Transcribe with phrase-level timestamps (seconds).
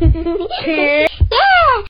[0.00, 1.08] 耶！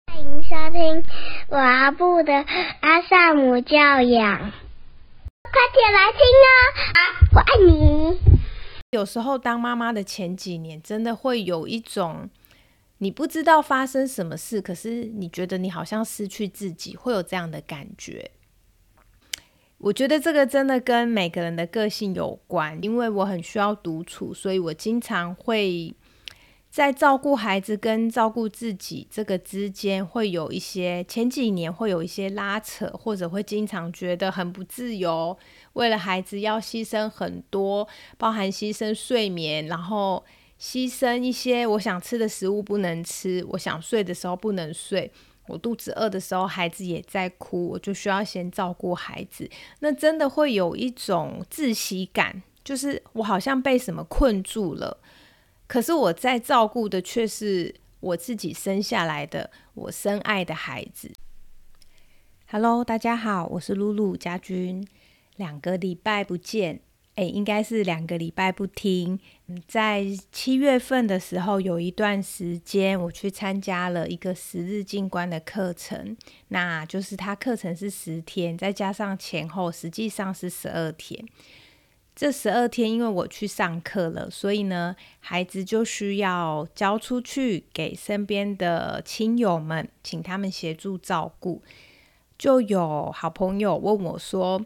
[0.06, 1.04] 欢迎收听
[1.50, 2.32] 阿布的
[2.80, 4.38] 阿萨姆教养，
[5.42, 6.56] 快点来听哦！
[7.34, 8.18] 我爱你。
[8.92, 12.30] 有时候当妈妈的前几年，真的会有一种
[12.96, 18.30] 你不知道发生什么事，可是你觉得你好像失去自己，会有这样的感觉。
[19.76, 25.94] 我觉得这个真的跟每个人的个性有关，因为我很需要独处，所以我经常会
[26.70, 35.36] 在照顾孩子跟照顾自己这个之间会有一些前几年会有一些拉扯，或者会经常觉得很不自由，
[35.72, 40.24] 为了孩子要牺牲很多，包含牺牲睡眠，然后
[40.60, 45.10] 牺牲一些我想吃的食物不能吃，我想睡的时候不能睡。
[45.46, 49.48] 我肚子饿的时候，孩子也在哭，我就需要先照顾孩子。
[49.80, 54.98] 那真的会有一种窒息感，就是我好像被什么困住了。
[55.68, 61.12] 可是我在照顾的却是我自己生下来的我深爱的孩子。
[62.46, 64.88] Hello，大家好，我是露露家军，
[65.36, 66.80] 两个礼拜不见。
[67.16, 69.18] 哎，应该是两个礼拜不听。
[69.66, 76.16] 在七月份的时候，有一段时间我去参加了一个十日进关的课程，
[76.48, 81.22] 那就是他课程是十天，再加上前后，实际上是十二天。
[82.20, 91.62] 这十二天，因为我去上课了，所以呢，孩子就需要交出去给身边的亲友们，请他们协助照顾。
[92.36, 94.60] 就有好朋友问我说。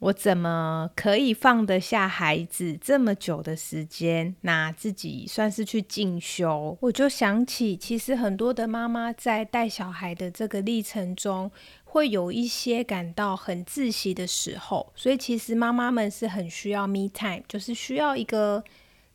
[0.00, 4.36] 我怎么可以放得下孩子这么久的时间？
[4.42, 6.78] 那自己算是去进修。
[6.80, 11.50] 我就想起，其实很多的妈妈在带小孩的这个历程中，
[11.82, 14.92] 会有一些感到很窒息的时候。
[14.94, 18.62] 所以，其实妈妈们是很需要 me time，就是需要一个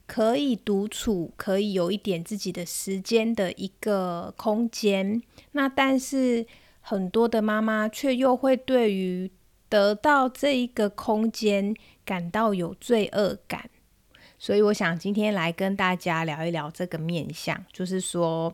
[0.05, 5.21] 可以独处、可以有一点自己的时间的一个空间。
[5.53, 6.45] 那但是
[6.81, 9.31] 很多的妈妈却又会对于
[9.73, 11.75] 得到这一个空间，
[12.05, 13.71] 感到有罪恶感，
[14.37, 18.53] 所以我想今天来跟大家聊一聊这个面相，就是说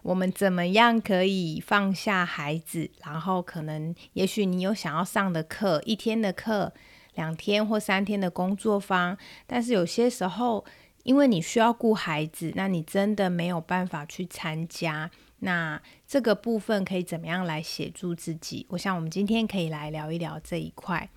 [0.00, 6.72] 我们怎么样可以放下孩子，然后可能也许你有想要上的课，一天的课、
[7.14, 10.64] 两天或三天的工作坊，但是有些时候
[11.02, 15.10] 因为你需要顾孩子，那你真的没有办法去参加。
[15.40, 18.66] 那这个部分可以怎么样来协助自己？
[18.70, 21.10] 我想我们今天可以来聊一聊这一块。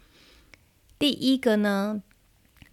[0.99, 2.01] 第一个呢，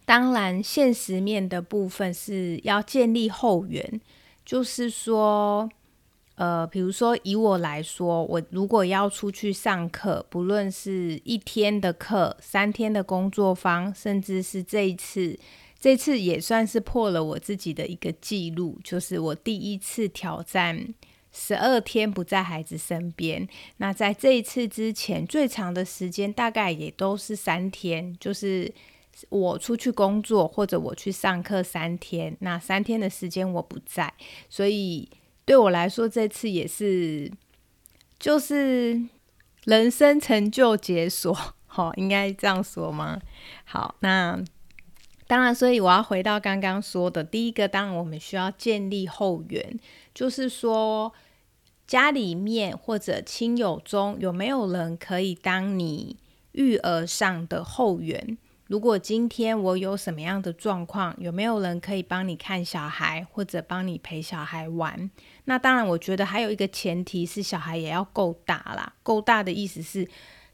[0.03, 4.01] 当然现实面的部分是要建立后援，
[4.43, 5.69] 就是说，
[6.35, 15.39] 呃，比如说以我来说，我如果要出去上课，不论是一天的课、三天的工作坊，甚至是这一次，
[15.79, 20.93] 这次也算是破了我自己的一个记录，就是我第一次挑战。
[21.37, 23.45] 十二天不在孩子身边，
[23.77, 28.73] 那在这一次之前最长的时间大概也都是三天，就是
[29.27, 34.13] 我出去工作或者我去上课三天，那三天的时间我不在，
[34.49, 35.09] 所以
[35.43, 37.29] 对我来说这次也是
[38.17, 39.03] 就是
[39.65, 43.19] 人生成就解锁，好，应该这样说吗？
[43.65, 44.41] 好，那
[45.27, 49.77] 当然，所以我要回到刚刚说的第一个，当然我们需要建立后援，
[50.13, 51.13] 就是说。
[51.87, 56.17] 家里面或者亲友中有没有人可以当你
[56.53, 58.37] 育儿上的后援？
[58.67, 65.11] 如果今天我有什么样的状况，有没有人可以帮你看小孩或者帮你陪小孩玩？
[65.43, 68.93] 那当然，我觉得还有一个前提是小孩也要够大啦。
[69.03, 70.07] 够大的意思是，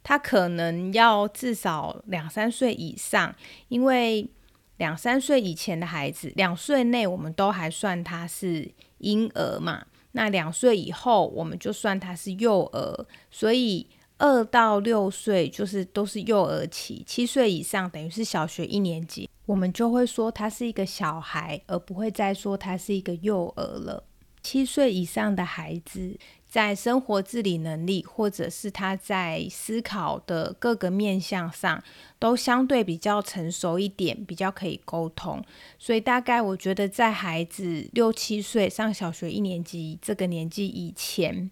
[0.04, 3.34] 他可能要至少两三岁以上，
[3.70, 4.30] 因为
[4.76, 9.86] 两三岁以前的孩子，两岁内我们都还算他是婴儿嘛。
[10.14, 24.04] 那两岁以后，我们就算他是幼儿，所以二到六岁就是都是幼儿期，七岁以上等于是小学一年级，我们就会说他是一个小孩，而不会再说他是一个幼儿了。
[24.44, 26.18] 七岁以上的孩子。
[26.52, 31.82] 在生活自理能力，或者是他在思考的各个面向上，
[32.20, 35.42] 都相对比较成熟一点，比较可以沟通。
[35.80, 41.50] 所以大概我觉得，在孩子六七岁上小学一年级这个年纪以前，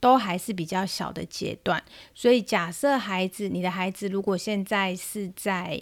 [0.00, 1.80] 都还是比较小的阶段。
[2.12, 5.80] 所以假设孩子，你的孩子如果现在是在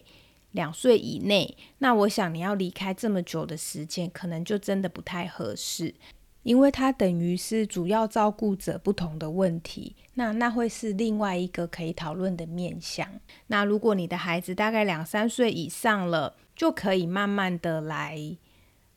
[0.50, 5.94] 两岁以内，那我想你要离开这么久的时间，可能就真的不太合适。
[6.42, 13.06] 因为它等于是主要照顾者不同的问题，那那会是另外一个可以讨论的面向。
[13.48, 18.18] 那如果你的孩子大概两三岁以上了，就可以慢慢的来，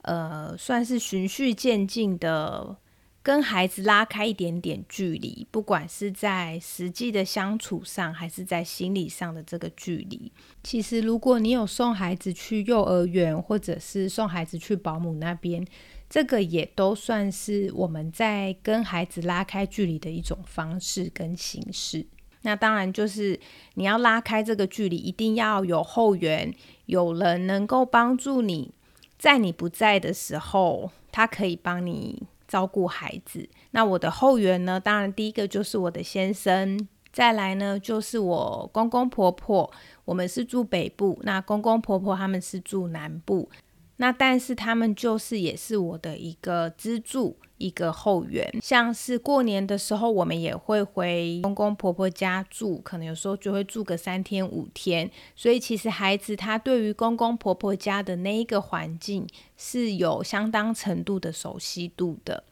[0.04, 2.78] 呃，算是循序渐进的
[3.22, 10.30] 跟孩子拉开一点点距离，不管是在实际的相处上，还是在心理上的这个距离。
[10.62, 15.66] 其实，如果你有送孩子去幼儿园，或者是送孩子去保姆那边，
[16.13, 22.06] 这个也都算是我们在跟孩子拉开距离的一种方式跟形式。
[22.44, 23.39] 那当然就是
[23.74, 26.54] 你要拉开这个距离，一定要有后援，
[26.86, 28.69] 有人能够帮助你，
[29.18, 32.21] 在你不在的时候，他可以帮你。
[32.45, 34.80] 照顾孩子，那我的后援呢？
[34.80, 39.71] 当然，第一个就是我的先生，再来呢就是我公公婆婆。
[40.06, 43.50] 我们是住北部，那公公婆婆他们是住南部。
[43.98, 48.51] 那但是他们就是也是我的一个支柱，一个后援。
[48.62, 55.10] 像是过年的时候，我们也会回公公婆婆家住，可能有时候就会住个三天五天。
[55.36, 62.44] 所以其实孩子他对于公公婆婆家的那一个环境是有相当程度的熟悉度的。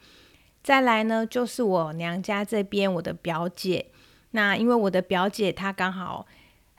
[0.64, 3.88] 再来呢，就是我娘家这边我的表姐，
[4.32, 6.28] 那因为我的表姐她刚好。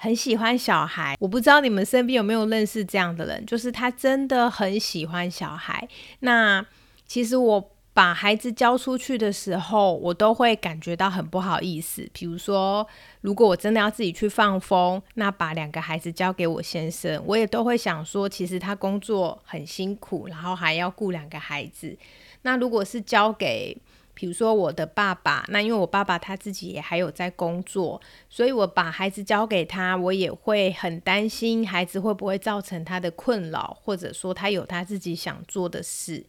[0.03, 5.89] 很喜欢小孩，我不知道你们身边有没有认识这样的人，就是他真的很喜欢小孩。
[6.19, 6.67] 那
[7.07, 12.05] 其实我把孩子交出去的时候，我都会感觉到很不好意思。
[12.13, 12.85] 比如说，
[13.21, 21.97] 如果我真的要自己去放风，那把两个孩子交给我先生，我也都会想说，其实他工作很辛苦，然后还要顾两个孩子。
[22.43, 23.79] 那如果是交给
[24.15, 36.27] 比如说我的爸爸，那因为我爸爸他自己也还有在工作，所以我把孩子交给他，我也会很担心孩子会不会造成他的困扰，或者说他有他自己想做的事。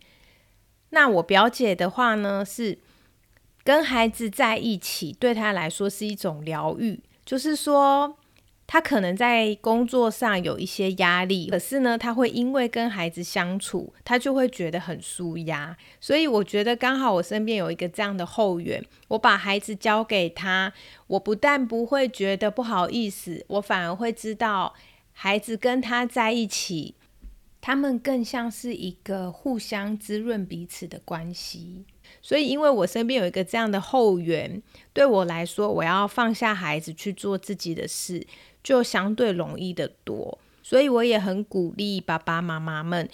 [0.90, 2.80] 那我表姐的话呢，是
[3.64, 8.18] 跟孩子在一起，对他来说是一种疗愈，就是说。
[8.66, 15.78] 他可能在工作上有一些压力，可是呢，他会因为跟孩子相处，他就会觉得很舒压。
[16.00, 20.74] 所以我觉得刚好我身边有一个这样的后援，我把孩子交给他，
[21.08, 24.74] 我不但不会觉得不好意思，我反而会知道
[25.12, 26.96] 孩子跟他在一起，
[27.62, 31.84] 他们更像是一个互相滋润彼此的关系。
[32.22, 34.62] 所以，因为我身边有一个这样的后援，
[34.94, 38.26] 对我来说，我要放下孩子去做自己的事。
[38.64, 43.10] 就相对容易的多，所以我也很鼓励爸爸妈妈们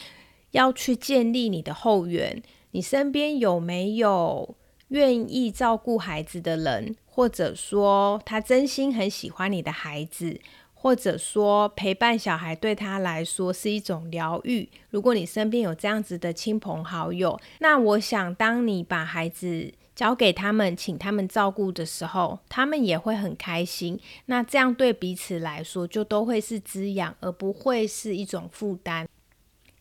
[0.51, 2.43] 要去建立你的后援。
[2.71, 4.55] 你身边有没有
[4.89, 10.39] 愿意照顾孩子的人，或者说他真心很喜欢你的孩子，
[10.75, 14.69] 或者说陪伴小孩对他来说是一种疗愈？
[14.91, 19.73] 如果你身边有这样子的亲朋好友，那我想当你把孩子。
[19.99, 23.99] 交给他们，请他们照顾的时候，他们也会很开心。
[24.27, 29.05] 那这样对彼此来说，就都会是滋养，而不会是一种负担。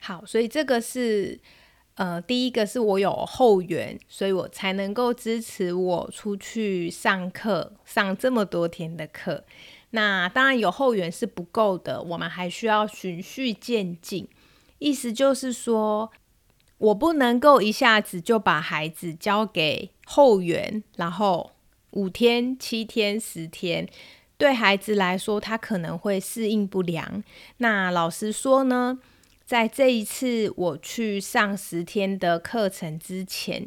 [0.00, 1.38] 好，所以这个是
[1.94, 9.44] 呃，第一个是我有后援，所以我才能够支持我出去上课，上这么多天的课。
[9.90, 14.28] 那当然有后援是不够的，我们还需要循序渐进。
[14.80, 16.10] 意思就是说。
[16.78, 21.52] 我不能够一下子就把孩子交给后援，然后
[21.90, 23.88] 五天、七天、十天，
[24.36, 27.22] 对孩子来说，他可能会适应不良。
[27.58, 28.98] 那老实说呢，
[29.44, 33.66] 在这一次我去上十天的课程之前。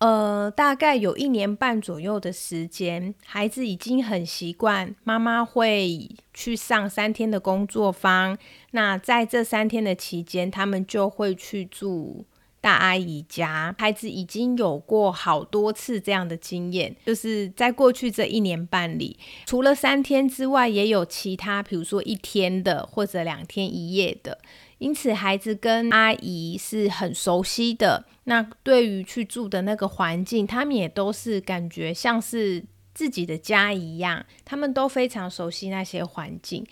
[0.00, 8.36] 呃，大概有一年半左右的时间，孩子已经很习惯妈妈会去上三天的工作坊。
[8.70, 12.24] 那在这三天的期间，他们就会去住
[12.62, 13.74] 大阿姨家。
[13.78, 24.38] 孩子已经有过好多次这样的经验，就是在过去这一年半里，除了三天之外，也有其他，比如说一天的或者两天一夜的。
[24.80, 28.04] 因此，孩子跟阿姨是很熟悉的。
[28.24, 34.24] 那对于去住的那个环境，他们也都是感觉像是自己的家一样。
[34.44, 36.66] 他们都非常熟悉那些环境，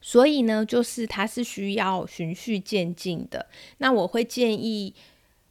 [0.00, 3.46] 所以呢，就是他是需要循序渐进的。
[3.78, 4.94] 那我会建议。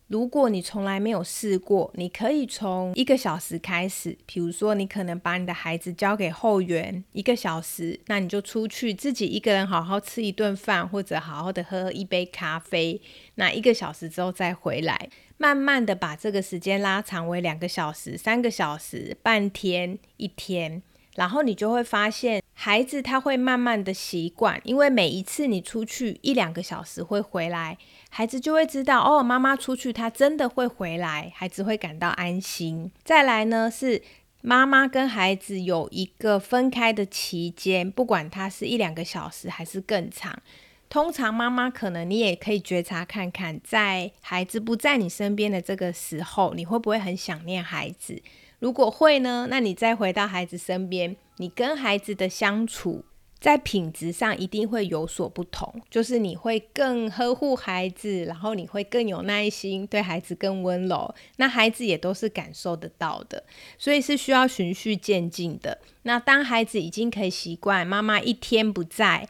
[0.09, 4.17] 如果你从来没有试过，你可以从一个小时开始。
[4.25, 12.99] 比如说，你可能把你的孩子交给后援一个小时，那你就出去自己一个人好好吃一顿饭，或者好好的喝一杯咖啡。
[13.35, 20.81] 那一个小时之后再回来，慢慢的把这个时间拉长为两个小时、三个小时、半天、一天。
[21.15, 27.77] 然后你就会发现，孩子他会慢慢的习惯，因为每一次你出去一两个小时会回来，
[28.09, 32.91] 孩子就会知道哦，妈妈出去他真的会回来，孩子会感到安心。
[33.03, 34.01] 再来呢，是
[34.41, 40.41] 妈妈跟孩子有一个分开的期间，不管他是一两个小时还是更长，
[40.87, 48.21] 通常妈妈可能你也可以觉察看看，在孩子不在你身边的这个时候，你会不会很想念孩子？
[48.59, 53.05] 如果会呢，那你再回到孩子身边，你跟孩子的相处。
[53.39, 63.41] 在品质上一定会有所不同，就是你会更呵护孩子，然后你会更有耐心，对孩子更温柔，那孩子也都是感受得到的，
[63.77, 65.79] 所以是需要循序渐进的。
[66.01, 69.29] 那当孩子已经可以习惯妈妈一天不在，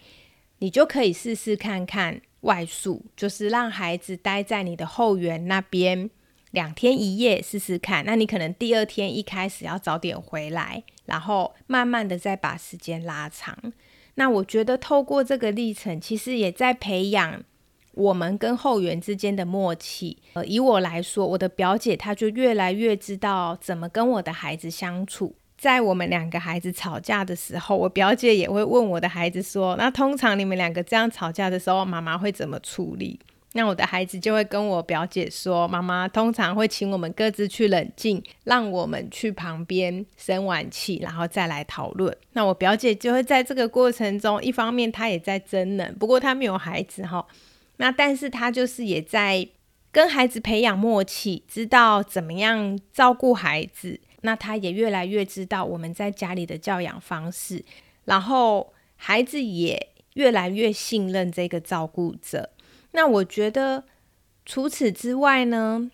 [0.57, 6.09] 你就可以试试看看外宿，就是让孩子待在你的后园那边
[6.51, 8.03] 两天一夜试试看。
[8.05, 13.57] 那你可能第二天一开始要早点回来，然后慢慢的再把时间拉长。
[14.15, 17.43] 那我觉得透过这个历程，其实也在培养
[17.93, 20.17] 我们跟后援之间的默契。
[20.33, 25.35] 呃，以我来说，我的表姐她就越来越知道怎么跟我的孩子相处。
[25.57, 33.19] 在我们两个孩子吵架的时候，我表姐也会问我的孩子说：“那通常你们两个这样吵架的时候，妈妈会怎么处理？”
[33.53, 47.25] 那我的孩子就会跟我表姐说：“妈妈通常会请我们各自去冷静，让我们去旁边生完气，然后再来讨论。”那我表姐就会在这个过程中，一方面她也在争冷，不过她没有孩子哈。
[47.77, 49.47] 那但是她就是也在
[49.91, 53.99] 跟孩子培养默契，知道怎么样照顾孩子。
[54.21, 57.65] 那她也越来越知道我们在家里的教养方式，
[58.05, 62.51] 然后孩子也越来越信任这个照顾者。
[62.91, 63.83] 那我觉得，
[64.45, 65.91] 除此之外呢，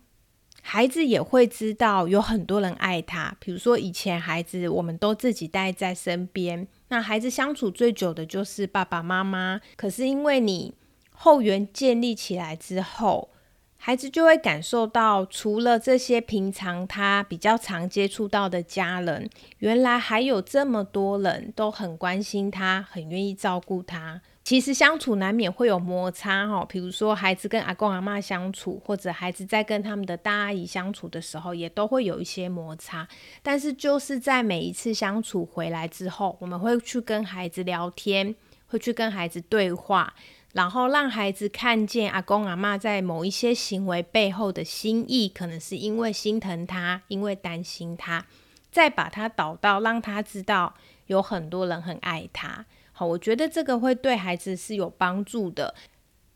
[0.62, 3.36] 孩子也会知道有很多人爱他。
[3.40, 9.62] 比如说，以前孩子我们都自己带在身边，那孩子相处最久的就是爸爸妈妈。
[9.76, 10.74] 可是因为你
[11.12, 13.30] 后援建立起来之后，
[13.78, 24.22] 孩子就会感受到，除了这些平常他比较常接触到的家人，原来还有这么多人都很关心他，很愿意照顾他。
[24.46, 33.08] 其实相处难免会有摩擦哈，比如说孩子跟阿公阿妈相处，或者孩子在跟他们的大阿姨相处的时候，也都会有一些摩擦。
[33.42, 38.36] 但是就是在每一次相处回来之后，我们会去跟孩子聊天，
[38.68, 40.14] 会去跟孩子对话，
[40.54, 48.24] 然后让孩子看见阿公阿妈在某一些行为背后的心意，可能是因为心疼他，因为担心他，
[48.72, 50.76] 再把他导到让他知道
[51.08, 52.68] 有很多人很爱他。
[52.98, 55.76] 好，我觉得这个会对孩子是有帮助的，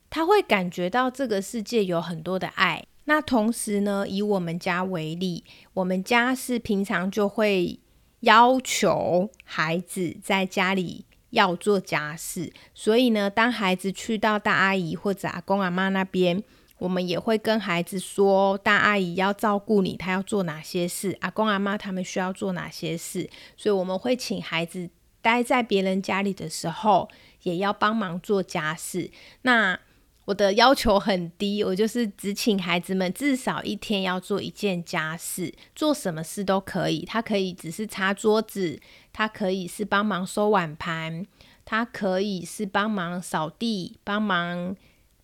[0.10, 2.84] 他会感觉到这个世界有很多的爱。
[3.06, 7.80] 那同时呢，以我们家为例，我们家是平常就会
[8.20, 16.44] 要求孩子在家里要做家事，所以呢，当孩子去到大阿姨或者阿公阿妈那边，
[16.80, 24.90] 我们也会跟孩子说，大阿姨要照顾你，她要做哪些事，阿公阿妈他们需要做哪些事，所以我们会请孩子。
[25.22, 27.10] 待在别人家里的时候，
[27.44, 29.12] 也要帮忙做家事。
[29.44, 29.80] 那
[30.26, 37.04] 我的要求很低，我就是只请孩子们至少一天要做一件家事，做什么事都可以。
[37.04, 38.80] 他可以只是擦桌子，
[39.12, 41.26] 他可以是帮忙收碗盘，
[41.66, 44.76] 他可以是帮忙扫地、帮忙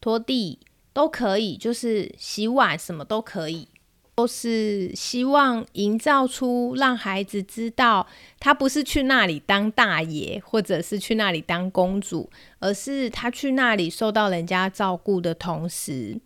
[0.02, 0.58] 拖地，
[0.92, 3.68] 都可以，就是洗碗什么都可以。
[4.16, 8.08] 都是希望营造出让孩子知道，
[8.40, 12.30] 他不是去那里当大爷，或者是去那里当公主，
[12.60, 16.18] 而是他去那里受到人家照顾的同时，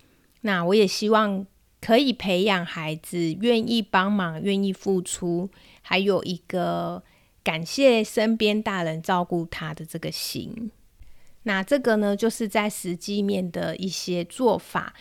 [0.41, 1.43] 那我也希望
[1.81, 5.50] 可以培养孩子愿意帮忙、愿意付出，
[5.81, 7.01] 还有一个
[7.43, 10.69] 感谢身边大人照顾他的这个心。
[11.41, 14.93] 那这个呢，就是在实际面的一些做法，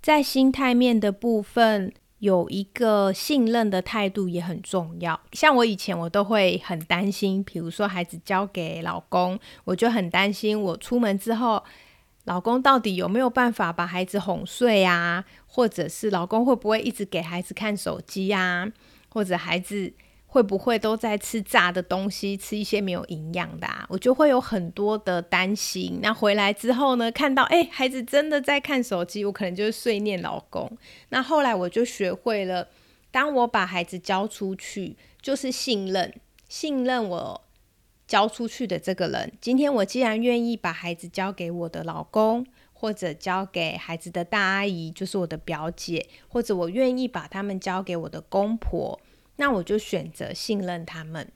[0.00, 1.92] 在心态面的部分。
[2.24, 5.20] 有一个信任的态度也很重要。
[5.32, 11.62] 像我以前，我都会很担心，比如说孩子交给老公，我就很担心，我出门之后，
[12.24, 15.22] 老公到底有没有办法把孩子哄睡啊？
[15.46, 18.72] 或者是老公会不会一直给孩子看手机啊？
[19.10, 19.92] 或者孩子。
[20.34, 23.68] 会不会都在吃炸的东西，吃一些没有营养的？
[23.88, 26.00] 我就会有很多的担心。
[26.02, 30.76] 那回来之后呢，看到哎，孩子真的在看手机，我可能就是碎念老公。
[31.10, 32.66] 那后来我就学会了，
[33.12, 36.12] 当我把孩子交出去，就是信任，
[36.48, 37.40] 信任我
[38.08, 39.32] 交出去的这个人。
[39.40, 48.98] 今天我既然愿意把孩子交给我的老公，或者交给孩子的大阿姨，就是我的表姐，或者我愿意把他们交给我的公婆。
[49.36, 51.30] 那我就选择信任他们。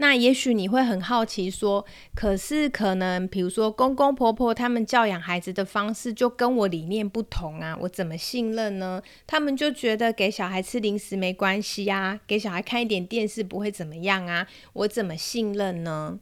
[0.00, 9.02] 那也许你会很好奇，说，可是可能，比如说公公婆婆他们教养孩子的方式就跟我理念不同啊，我怎么信任呢？
[9.26, 16.20] 他们就觉得给小孩吃零食没关系啊，给小孩看一点电视不会怎么样啊，我怎么信任呢？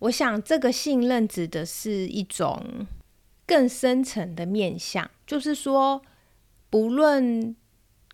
[0.00, 2.86] 我想这个信任指的是一种
[3.46, 6.02] 更深层的面向，就是说，
[6.68, 7.56] 不论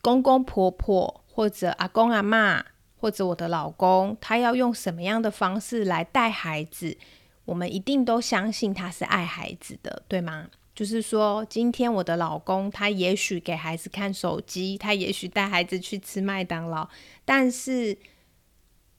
[0.01, 2.65] 公公婆婆或者阿公阿妈
[2.97, 6.99] 或者我的老公，他要用什么样的方式来带孩子，
[7.45, 10.49] 我们一定都相信他是爱孩子的，对吗？
[10.75, 16.89] 就是说，今天我的老公他也许给孩子看手机，他也许带孩子去吃麦当劳，
[17.25, 17.97] 但是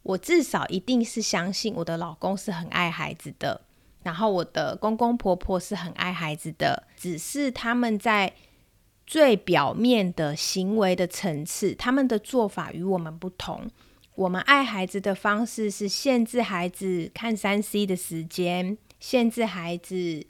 [0.03, 3.59] 我至少一定是相信我的老公是很爱孩子的，
[4.03, 8.33] 然后我的公公婆婆是很爱孩子的，只是他们在
[9.09, 13.67] 最表面的行为的层次，他们的做法与我们不同。
[14.13, 20.27] 我们爱孩子的方式是限制孩子看三 C 的时间，限制孩子。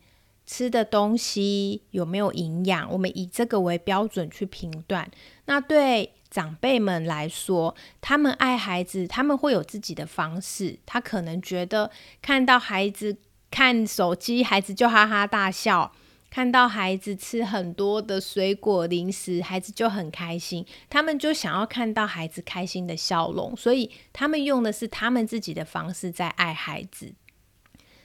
[0.52, 2.92] 吃的东西有没有营养？
[2.92, 5.08] 我们以这个为标准去评断。
[5.46, 10.80] 那对长辈们来说，他们爱孩子，他们会有自己的方式。
[10.88, 13.16] 他可能觉得看到孩子
[13.52, 15.92] 看手机，孩子就哈哈大笑；
[16.30, 20.66] 看到孩子吃很多的水果零食，孩子就很开心。
[20.90, 27.14] 他们就想要看到孩子开心的笑容，所以他们用的是他们自己的方式在爱孩子。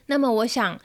[0.06, 0.80] 那么，我想。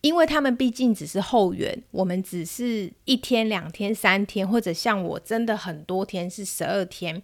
[0.00, 7.22] 因为他们毕竟只是后援，我们只是一天、两天、三天，或者像我真的很多天是十二天，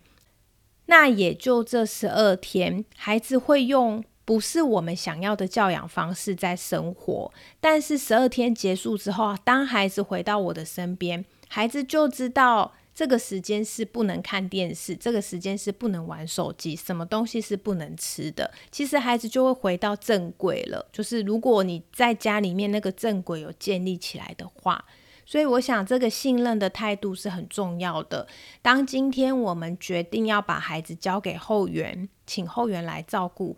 [0.86, 7.32] 那也就这十二天，孩子会用不是我们想要的教养方式在生活。
[7.58, 12.72] 但是十二天结束之后，当孩子回到我的身边，孩子就知道。
[12.94, 18.48] 这个时间是不能看电视，这个时间是不能玩手机，什么东西是不能吃的？
[18.70, 20.86] 其实孩子就会回到正轨了。
[20.92, 24.84] 就是如果你在家里面那个正轨有建立起来的话，
[25.24, 28.28] 所以我想这个信任的态度是很重要的。
[28.60, 33.56] 当今天我们决定要把孩子交给后援，请后援来照顾，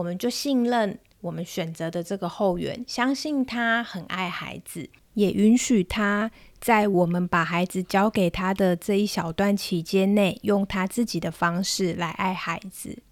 [0.00, 6.30] 我们就信任我们选择的这个后援，相信他很爱孩子，也允许他。
[6.58, 13.02] 在我们把孩子交给他的这一小段期间内，用他自己的方式来爱孩子。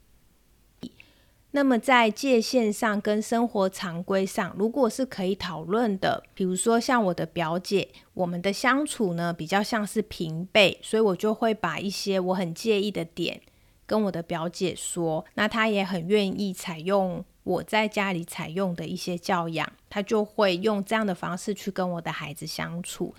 [1.50, 13.40] 那么在界限上跟生活常规上，如果是可以讨论的，比如说像我的表姐，我们的相处呢比较像是平辈，所以我就会把一些我很介意的点
[13.88, 17.24] 跟我的表姐说，那她也很愿意采用。
[17.44, 23.14] 我在家里采用的一些教养，她就会用这样的方式去跟我的孩子相处。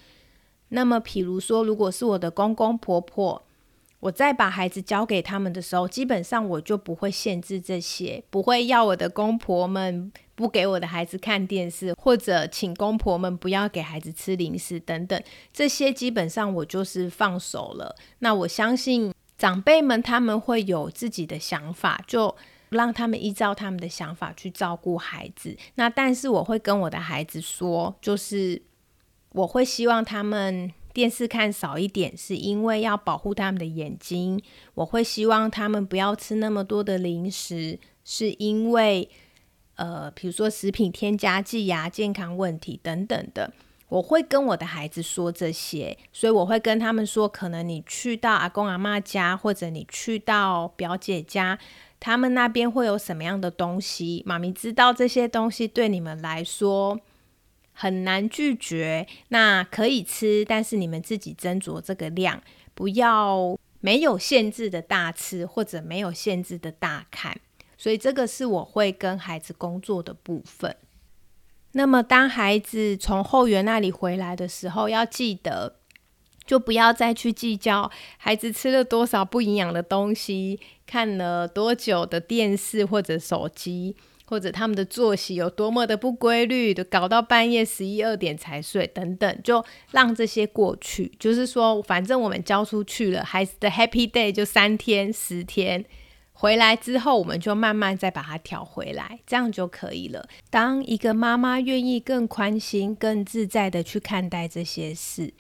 [0.68, 3.42] 那么，比如说，如果是我的公公婆婆，
[4.02, 15.20] 我在把孩子交给他们的时候，基本上我就不会限制这些，不会要我的公婆们不给我的孩子看电视，或者请公婆们不要给孩子吃零食等等，
[15.52, 17.96] 这些基本上我就是放手了。
[18.20, 22.36] 那我相信长辈们他们会有自己的想法，就。
[22.70, 25.58] 让他们依照他们的想法去照顾孩子。
[25.74, 28.62] 那但是我会跟我的孩子说，就是
[29.32, 34.40] 我会希望他们电视看少一点，是因为要保护他们的眼睛。
[34.76, 39.10] 我会希望他们不要吃那么多的零食，是因为
[39.74, 43.52] 呃，比如说食品添加剂呀、健康问题等等的。
[43.90, 51.60] 我会跟我的孩子说这些，所以我会跟他们说，可能你去到阿公阿妈家，或者你去到表姐家。
[52.00, 54.24] 他们那边会有什么样的东西？
[54.26, 56.98] 妈咪知道这些东西对你们来说
[57.74, 62.42] 很难拒绝，那可以吃，但是你们自己斟酌这个量，
[62.74, 67.38] 不要没有限制的大吃或者没有限制的大看。
[67.78, 70.74] 所以这个是我会跟孩子工作的部分。
[71.72, 75.76] 那么当孩子从后园那里回来的时候，要记得。
[76.46, 91.12] 就不要再去计较孩子吃了多少不营养的东西，看了多久的电视或者手机，或者他们的作息有多么的不规律，都搞到半夜十一二点才睡等等，就让这些过去。
[91.20, 95.86] 就是说，反正我们交出去了，孩子的 Happy Day 就三天十天，
[96.42, 100.26] 回来之后我们就慢慢再把它调回来，这样就可以了。
[100.50, 105.34] 当一个妈妈愿意更宽心、更自在的去看待这些事。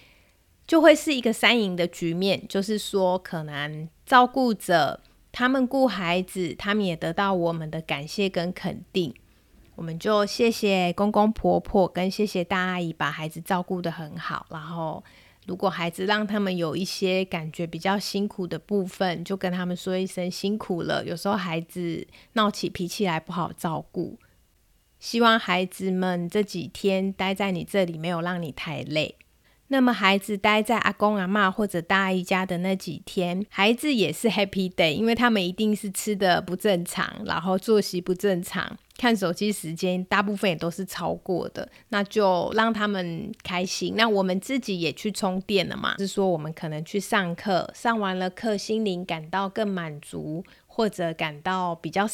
[0.67, 4.99] 就会是一个三赢的局面，就是说，可能照顾者
[5.31, 9.11] 他们顾孩子，他们也得到我们的感谢跟肯定。
[9.75, 14.45] 我们就谢谢公公婆婆跟谢谢大阿姨把孩子照顾的很好。
[14.49, 15.03] 然后，
[15.49, 21.03] 如果孩子让他们有一些感觉比较辛苦的部分，就跟他们说一声辛苦了。
[21.03, 24.19] 有时候孩子闹起脾气来不好照顾，
[24.99, 29.15] 希望孩子们这几天待在你这里没有让你太累。
[29.69, 43.93] 那么孩子待在阿公阿妈或者大姨家的那几天，孩子也是 happy day，因为他们一定是吃的不正常，然后作息不正常，看手机时间，大部分也都是超过的，那就让他们开心。
[43.95, 45.95] 那我们自己也去充电了嘛？
[45.97, 52.05] 是说我们可能去上课，上完了课，心灵感到更满足，或者感到比较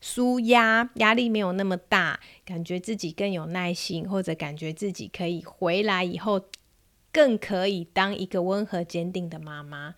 [0.00, 6.40] 舒压，压力没有那么大，感觉自己更有耐心，或者感觉自己可以回来以后，
[7.12, 9.94] 更可以当一个温和坚定的妈妈。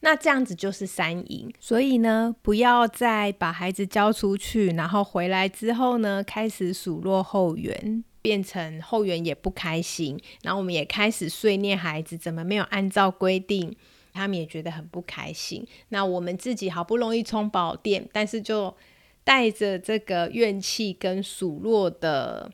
[0.00, 13.74] 那这样子就是三赢，所以呢，不要再把孩子交出去，然后回来之后呢，开始数落后援，变成后援也不开心，然后我们也开始碎念孩子怎么没有按照规定，
[14.12, 15.66] 他们也觉得很不开心。
[15.88, 18.76] 那我们自己好不容易充饱电，但是就
[19.24, 22.52] 带着这个怨气跟数落的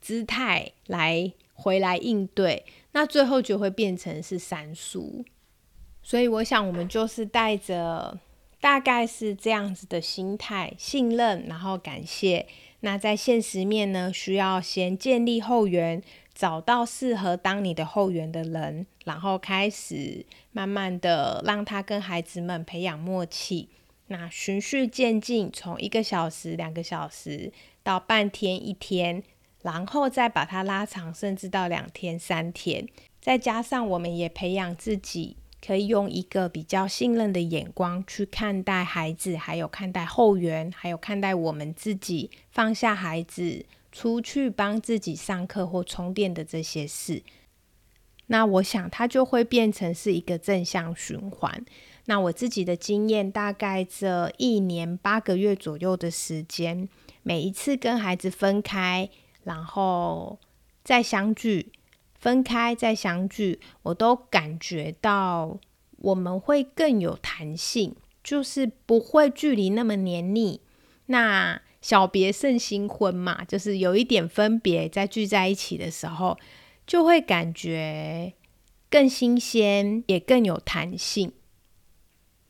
[0.00, 5.24] 姿态来回来应对，那最后就会变成是三输。
[6.10, 8.18] 所以我想，我们就是带着
[8.60, 12.48] 大概是这样子的心态，信任，然后感谢。
[12.80, 16.02] 那在现实面呢，需要先建立后援，
[16.34, 23.68] 找到适合当你的后援的人，然后开始慢慢的让他跟孩子们培养默契。
[24.08, 27.52] 那循序渐进，从一个小时、两个小时
[27.84, 29.22] 到半天、一天，
[29.62, 32.88] 然后再把它拉长，甚至到两天、三天。
[33.20, 35.36] 再加上我们也培养自己。
[35.64, 47.22] 可以用一个比较信任的眼光去看待孩子，还有看待后援，还有看待我们自己，放下孩子出去帮自己上课或充电的这些事。
[48.26, 51.64] 那我想它就会变成是一个正向循环。
[52.06, 56.88] 那我自己的经验，大概这一年八个月左右的时间，
[57.22, 59.10] 每一次跟孩子分开，
[59.44, 60.38] 然后
[60.82, 61.72] 再相聚。
[62.20, 65.58] 分开再相聚，我都感觉到
[65.96, 70.60] 我们会更有弹性，就是不会距离那么黏腻。
[71.06, 76.38] 那小别胜新婚嘛，就是有一点分别，在聚在一起的时候，
[76.86, 78.34] 就会感觉
[78.90, 81.32] 更新鲜，也更有弹性。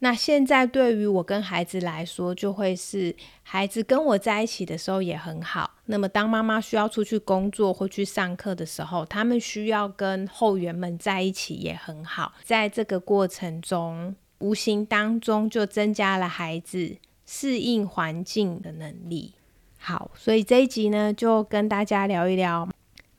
[0.03, 5.71] 那现在对于我跟孩子来说，就会是孩子跟我在一起的时候也很好。
[5.85, 12.33] 那么当妈妈需要出去工作或去上课的时候，他们需要跟后援们在一起也很好。
[12.43, 19.35] 在这个过程中，无形当中就增加了孩子适应环境的能力。
[19.79, 22.67] 好，所以这一集呢，就跟大家聊一聊。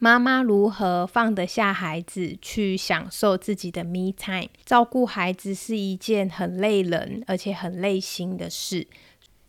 [0.03, 4.49] 妈妈如何放得下孩子，去享受自己的 me time？
[4.65, 8.87] 照顾孩子是一件很累人，而且很累心的事。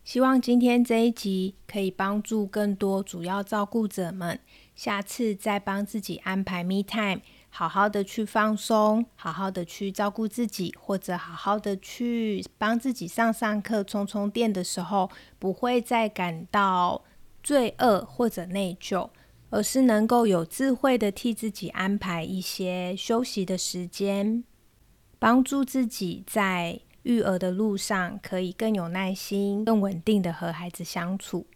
[0.04, 4.38] 希望今天这一集可以帮助更多主要照顾者们，
[4.76, 17.02] 下次再帮自己安排 me time，好好的去放松，好好的去照顾自己，或者好好的去帮自己上上课、充充电的时候，不会再感到
[17.42, 19.08] 罪恶或者内疚。
[19.52, 24.42] 而是能够有智慧的替自己安排一些休息的时间，
[25.18, 31.46] 帮助自己在育儿的路上可以更有耐心、更稳定的和孩子相处。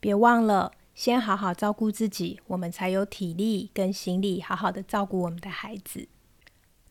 [0.00, 6.08] 别忘了，先好好照顾自己，我们才有体力跟心力好好的照顾我们的孩子。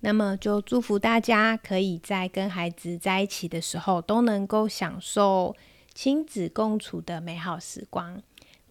[0.01, 5.55] 那么，就祝福大家可以在跟孩子在一起的时候，都能够享受
[5.95, 8.21] 亲子共处的美好时光。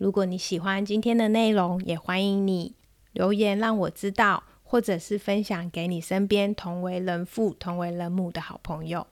[0.04, 2.74] 如果你喜欢今天的内容，也欢迎你
[3.14, 9.06] 留言让我知道，或者是分享给你身边同为人父、同为人母的好朋友。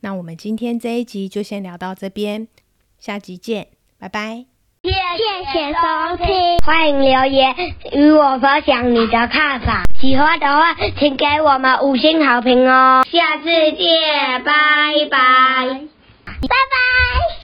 [0.00, 2.48] 那我们今天这一集就先聊到这边，
[2.98, 3.68] 下集见，
[4.00, 4.46] 拜拜！
[4.82, 7.54] 谢谢收听，欢迎留言
[7.92, 9.84] 与我分享你的看法。
[10.00, 13.04] 喜欢的话，请给我们五星好评哦！
[13.12, 14.52] 下次见，拜
[15.08, 15.68] 拜，
[16.24, 17.39] 拜拜。